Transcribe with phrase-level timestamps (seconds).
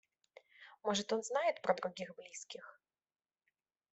[0.83, 2.81] Может, он знает про других близких.